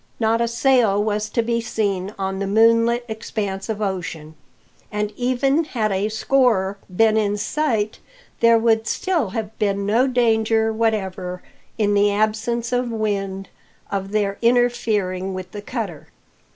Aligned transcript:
Not 0.19 0.41
a 0.41 0.47
sail 0.47 1.03
was 1.03 1.29
to 1.29 1.43
be 1.43 1.61
seen 1.61 2.15
on 2.17 2.39
the 2.39 2.47
moonlit 2.47 3.05
expanse 3.07 3.69
of 3.69 3.83
ocean; 3.83 4.33
and 4.91 5.13
even 5.15 5.63
had 5.63 5.91
a 5.91 6.09
score 6.09 6.79
been 6.89 7.17
in 7.17 7.37
sight, 7.37 7.99
there 8.39 8.57
would 8.57 8.87
still 8.87 9.29
have 9.29 9.55
been 9.59 9.85
no 9.85 10.07
danger 10.07 10.73
whatever, 10.73 11.43
in 11.77 11.93
the 11.93 12.11
absence 12.11 12.71
of 12.73 12.89
wind, 12.89 13.49
of 13.91 14.09
their 14.11 14.39
interfering 14.41 15.35
with 15.35 15.51
the 15.51 15.61
cutter. 15.61 16.07